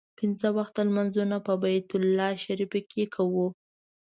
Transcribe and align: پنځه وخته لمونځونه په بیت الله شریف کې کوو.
پنځه 0.19 0.47
وخته 0.57 0.79
لمونځونه 0.87 1.37
په 1.47 1.53
بیت 1.63 1.89
الله 1.97 2.29
شریف 2.43 2.71
کې 2.91 3.03
کوو. 3.15 3.47